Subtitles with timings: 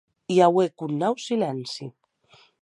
[0.35, 1.87] I auec un nau silenci.